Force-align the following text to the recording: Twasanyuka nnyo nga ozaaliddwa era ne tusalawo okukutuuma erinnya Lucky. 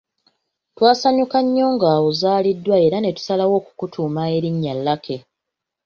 Twasanyuka 0.75 1.37
nnyo 1.45 1.67
nga 1.75 1.89
ozaaliddwa 2.07 2.75
era 2.85 2.97
ne 3.01 3.11
tusalawo 3.17 3.53
okukutuuma 3.59 4.21
erinnya 4.37 4.73
Lucky. 4.85 5.17